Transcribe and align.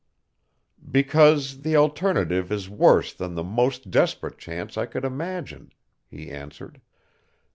"Because 0.91 1.61
the 1.61 1.75
alternative 1.75 2.51
is 2.51 2.67
worse 2.67 3.13
than 3.13 3.35
the 3.35 3.43
most 3.43 3.91
desperate 3.91 4.39
chance 4.39 4.75
I 4.75 4.87
could 4.87 5.05
imagine," 5.05 5.73
he 6.09 6.31
answered. 6.31 6.81